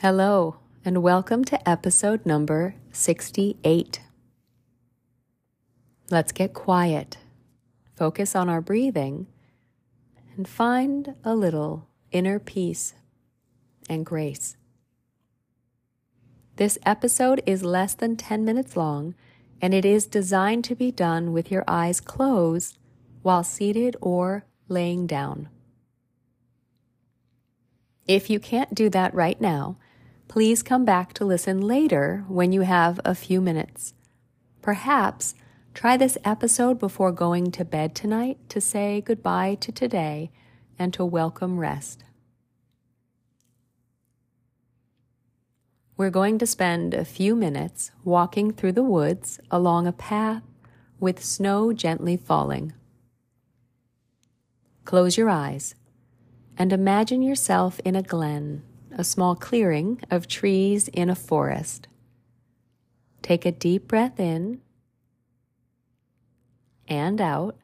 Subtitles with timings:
[0.00, 4.00] Hello, and welcome to episode number 68.
[6.08, 7.16] Let's get quiet,
[7.96, 9.26] focus on our breathing,
[10.36, 12.94] and find a little inner peace
[13.90, 14.56] and grace.
[16.54, 19.16] This episode is less than 10 minutes long,
[19.60, 22.78] and it is designed to be done with your eyes closed
[23.22, 25.48] while seated or laying down.
[28.06, 29.76] If you can't do that right now,
[30.28, 33.94] please come back to listen later when you have a few minutes.
[34.60, 35.34] Perhaps
[35.72, 40.30] try this episode before going to bed tonight to say goodbye to today
[40.78, 42.04] and to welcome rest.
[45.96, 50.42] We're going to spend a few minutes walking through the woods along a path
[51.00, 52.74] with snow gently falling.
[54.84, 55.74] Close your eyes
[56.56, 58.62] and imagine yourself in a glen
[58.98, 61.86] a small clearing of trees in a forest.
[63.22, 64.60] Take a deep breath in
[66.88, 67.56] and out.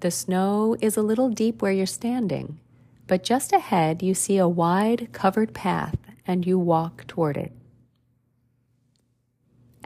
[0.00, 2.60] The snow is a little deep where you're standing,
[3.08, 7.52] but just ahead you see a wide covered path and you walk toward it.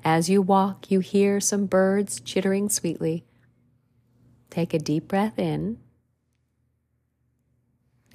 [0.05, 3.25] As you walk, you hear some birds chittering sweetly.
[4.51, 5.79] Take a deep breath in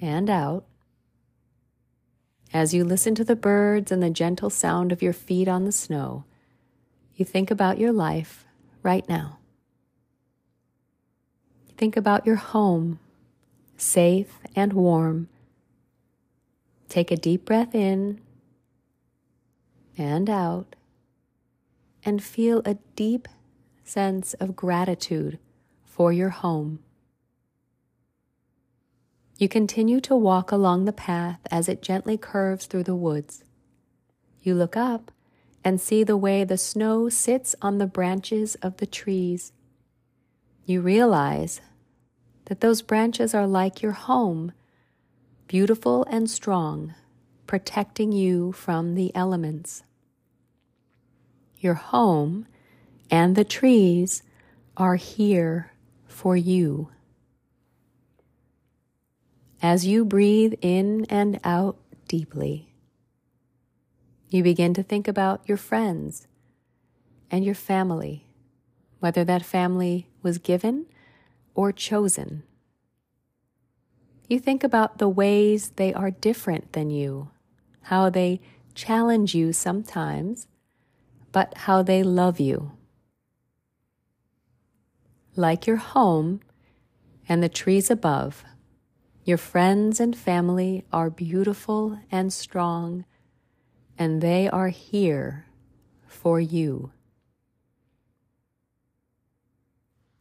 [0.00, 0.66] and out.
[2.52, 5.72] As you listen to the birds and the gentle sound of your feet on the
[5.72, 6.24] snow,
[7.14, 8.46] you think about your life
[8.82, 9.38] right now.
[11.76, 12.98] Think about your home,
[13.76, 15.28] safe and warm.
[16.88, 18.20] Take a deep breath in
[19.98, 20.76] and out,
[22.04, 23.28] and feel a deep
[23.82, 25.38] sense of gratitude
[25.84, 26.80] for your home.
[29.38, 33.44] You continue to walk along the path as it gently curves through the woods.
[34.40, 35.10] You look up
[35.62, 39.52] and see the way the snow sits on the branches of the trees.
[40.64, 41.60] You realize
[42.46, 44.52] that those branches are like your home,
[45.48, 46.94] beautiful and strong,
[47.46, 49.82] protecting you from the elements.
[51.58, 52.46] Your home
[53.10, 54.22] and the trees
[54.76, 55.72] are here
[56.06, 56.88] for you.
[59.62, 61.78] As you breathe in and out
[62.08, 62.74] deeply,
[64.28, 66.26] you begin to think about your friends
[67.30, 68.26] and your family,
[69.00, 70.86] whether that family was given
[71.54, 72.42] or chosen.
[74.28, 77.30] You think about the ways they are different than you,
[77.82, 78.40] how they
[78.74, 80.48] challenge you sometimes,
[81.32, 82.72] but how they love you.
[85.34, 86.40] Like your home
[87.28, 88.44] and the trees above,
[89.26, 93.04] your friends and family are beautiful and strong,
[93.98, 95.46] and they are here
[96.06, 96.92] for you.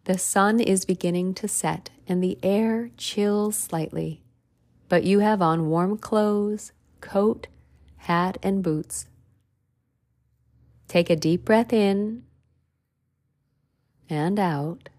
[0.05, 4.23] The sun is beginning to set and the air chills slightly,
[4.89, 7.45] but you have on warm clothes, coat,
[7.97, 9.05] hat, and boots.
[10.87, 12.23] Take a deep breath in
[14.09, 14.89] and out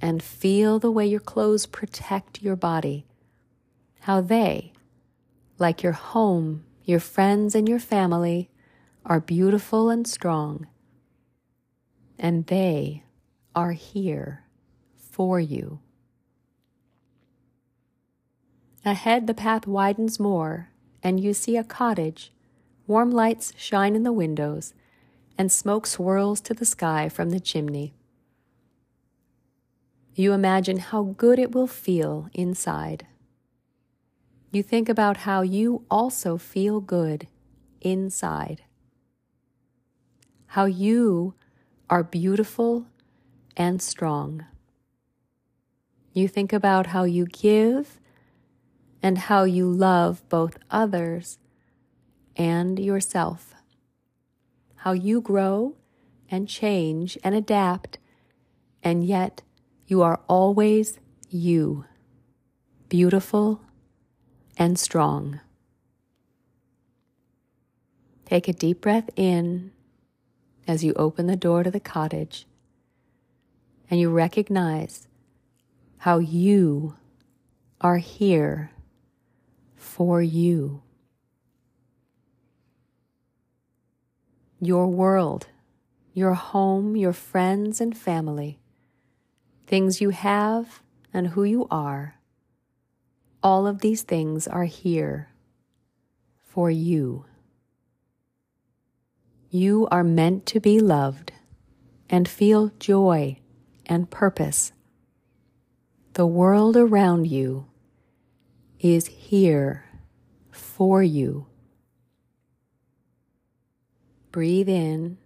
[0.00, 3.06] and feel the way your clothes protect your body.
[4.00, 4.72] How they,
[5.58, 8.50] like your home, your friends, and your family,
[9.04, 10.66] are beautiful and strong.
[12.18, 13.04] And they
[13.54, 14.44] are here
[14.96, 15.80] for you.
[18.84, 20.70] Ahead, the path widens more,
[21.02, 22.32] and you see a cottage.
[22.86, 24.74] Warm lights shine in the windows,
[25.36, 27.94] and smoke swirls to the sky from the chimney.
[30.18, 33.06] You imagine how good it will feel inside.
[34.50, 37.28] You think about how you also feel good
[37.82, 38.62] inside.
[40.46, 41.34] How you
[41.90, 42.86] are beautiful
[43.58, 44.46] and strong.
[46.14, 48.00] You think about how you give
[49.02, 51.38] and how you love both others
[52.36, 53.54] and yourself.
[54.76, 55.76] How you grow
[56.30, 57.98] and change and adapt,
[58.82, 59.42] and yet
[59.86, 60.98] you are always
[61.30, 61.84] you,
[62.88, 63.60] beautiful
[64.58, 65.40] and strong.
[68.24, 69.70] Take a deep breath in
[70.66, 72.46] as you open the door to the cottage
[73.88, 75.06] and you recognize
[75.98, 76.96] how you
[77.80, 78.72] are here
[79.76, 80.82] for you.
[84.58, 85.46] Your world,
[86.12, 88.58] your home, your friends and family
[89.66, 90.80] things you have,
[91.12, 92.16] and who you are.
[93.42, 95.30] All of these things are here
[96.38, 97.24] for you.
[99.50, 101.32] You are meant to be loved
[102.10, 103.38] and feel joy
[103.86, 104.72] and purpose.
[106.14, 107.66] The world around you
[108.80, 109.84] is here
[110.50, 111.46] for you.
[114.32, 115.18] Breathe in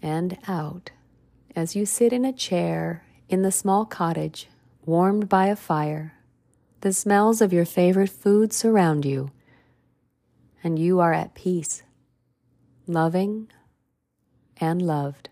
[0.00, 0.90] and out
[1.54, 4.48] as you sit in a chair in the small cottage
[4.84, 6.14] warmed by a fire.
[6.80, 9.32] The smells of your favorite food surround you,
[10.62, 11.82] and you are at peace,
[12.86, 13.48] loving
[14.58, 15.28] and loved.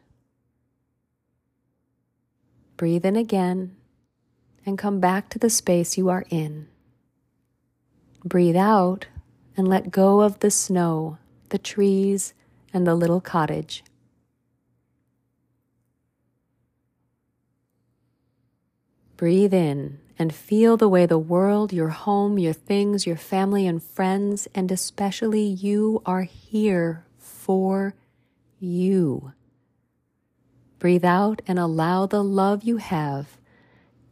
[2.76, 3.76] Breathe in again
[4.66, 6.68] and come back to the space you are in.
[8.24, 9.06] Breathe out
[9.56, 11.18] and let go of the snow,
[11.48, 12.34] the trees,
[12.74, 13.84] and the little cottage.
[19.16, 23.82] Breathe in and feel the way the world, your home, your things, your family and
[23.82, 27.94] friends, and especially you are here for
[28.58, 29.32] you.
[30.78, 33.38] Breathe out and allow the love you have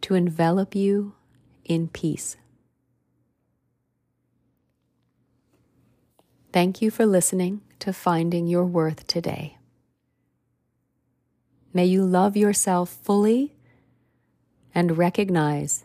[0.02, 1.14] to envelop you
[1.64, 2.36] in peace.
[6.52, 9.58] Thank you for listening to Finding Your Worth today.
[11.72, 13.53] May you love yourself fully
[14.74, 15.84] and recognize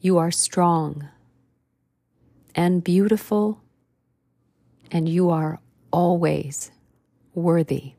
[0.00, 1.08] you are strong
[2.54, 3.62] and beautiful,
[4.90, 5.60] and you are
[5.90, 6.70] always
[7.34, 7.94] worthy.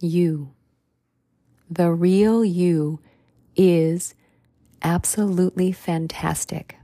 [0.00, 0.52] You,
[1.70, 3.00] the real you,
[3.56, 4.14] is
[4.82, 6.76] absolutely fantastic.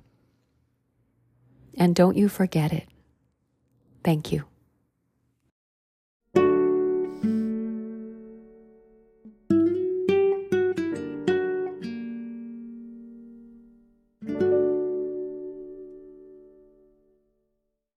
[1.77, 2.89] And don't you forget it.
[4.03, 4.48] Thank you.